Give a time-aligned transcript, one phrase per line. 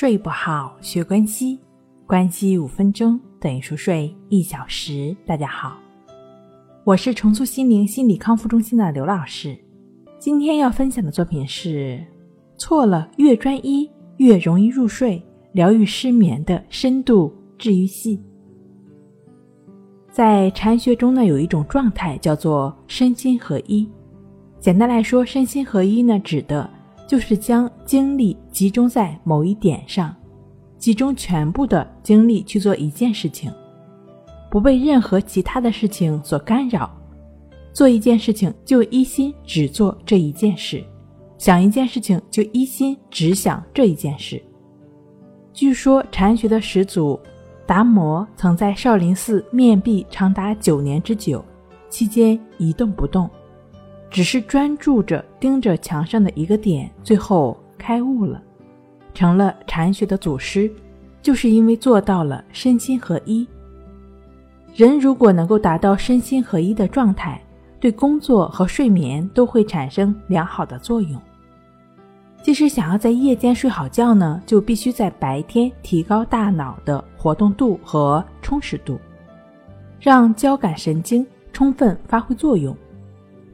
[0.00, 1.60] 睡不好，学关西，
[2.06, 5.14] 关系五分钟等于熟睡一小时。
[5.26, 5.76] 大家好，
[6.84, 9.54] 我是重塑心灵心理康复中心的刘老师。
[10.18, 12.02] 今天要分享的作品是：
[12.56, 15.22] 错了，越专一越容易入睡，
[15.52, 18.18] 疗愈失眠的深度治愈系。
[20.10, 23.86] 在禅学中呢，有一种状态叫做身心合一。
[24.60, 26.70] 简单来说，身心合一呢，指的。
[27.10, 30.14] 就是将精力集中在某一点上，
[30.78, 33.52] 集中全部的精力去做一件事情，
[34.48, 36.88] 不被任何其他的事情所干扰。
[37.72, 40.84] 做一件事情就一心只做这一件事，
[41.36, 44.40] 想一件事情就一心只想这一件事。
[45.52, 47.18] 据说禅学的始祖
[47.66, 51.44] 达摩曾在少林寺面壁长达九年之久，
[51.88, 53.28] 期间一动不动。
[54.10, 58.42] 只是专注着盯着墙上的一个点，最后开悟了，
[59.14, 60.70] 成了禅学的祖师，
[61.22, 63.46] 就是因为做到了身心合一。
[64.74, 67.40] 人如果能够达到身心合一的状态，
[67.78, 71.20] 对工作和睡眠都会产生良好的作用。
[72.42, 78.98] 即使想要在夜间睡好觉呢，就必须在白天提高大脑的活动度和充实度，
[80.00, 82.76] 让交感神经充分发挥作用。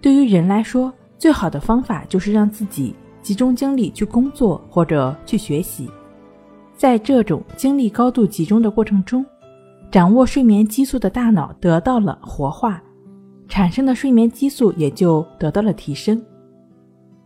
[0.06, 5.90] 对于人来说，最好的方法就是让自己集中精力去工作或者去学习。
[6.76, 9.26] 在这种精力高度集中的过程中，
[9.90, 12.80] 掌握睡眠激素的大脑得到了活化，
[13.48, 16.24] 产生的睡眠激素也就得到了提升。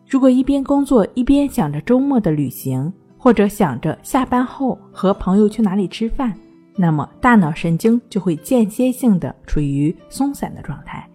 [0.09, 6.33] 如果一边工作一边想着周末的旅行，或者想着下班后和朋友去哪里吃饭，
[6.77, 11.07] 那么大脑神经就会间歇性的处于松散的状态。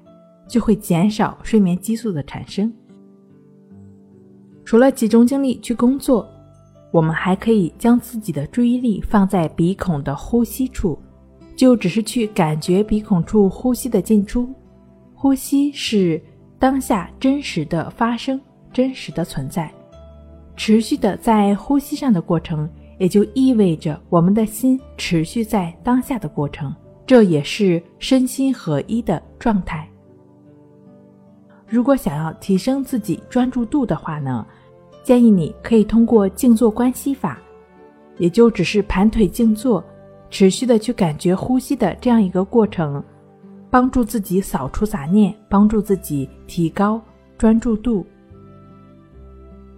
[0.55, 2.71] 就会减少睡眠激素的产生。
[4.63, 6.25] 除了集中精力去工作，
[6.93, 10.97] 我们还可以将自己的注意力放在鼻孔的呼吸处，
[11.57, 14.49] 就只是去感觉鼻孔处呼吸的进出。
[15.13, 16.23] 呼吸是
[16.57, 18.39] 当下真实的发生，
[18.71, 19.69] 真实的存在。
[20.55, 26.73] 持续的在呼吸上的过程，也就意味着我们的心持续在当下的过程，
[27.05, 29.85] 这也是身心合一的状态。
[31.67, 34.45] 如果想要提升自己专注度的话呢，
[35.03, 37.39] 建议你可以通过静坐观息法，
[38.17, 39.83] 也就只是盘腿静坐，
[40.29, 43.03] 持续的去感觉呼吸的这样一个过程，
[43.69, 47.01] 帮助自己扫除杂念，帮助自己提高
[47.37, 48.05] 专注度。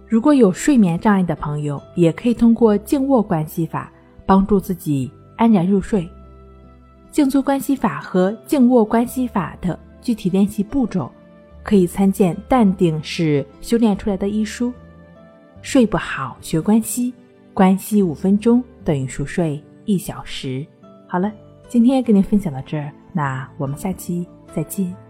[0.06, 3.92] 如果有睡眠障碍的朋友，也可以通过静卧观息法
[4.24, 6.08] 帮助自己安然入睡。
[7.10, 11.10] 静坐观息法和静卧观息法的具体练习步骤。
[11.62, 14.72] 可以参见《淡定是修炼出来的》医书。
[15.60, 17.12] 睡不好学关西，
[17.52, 20.66] 关西五分钟等于熟睡一小时。
[21.08, 21.32] 好了，
[21.68, 25.07] 今天跟您分享到这儿，那我们下期再见。